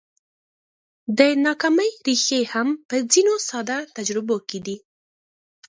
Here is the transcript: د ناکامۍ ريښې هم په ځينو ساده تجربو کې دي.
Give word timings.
د 1.17 1.19
ناکامۍ 1.45 1.91
ريښې 2.05 2.41
هم 2.53 2.67
په 2.87 2.95
ځينو 3.11 3.35
ساده 3.49 3.77
تجربو 3.95 4.35
کې 4.49 4.59
دي. 4.65 4.77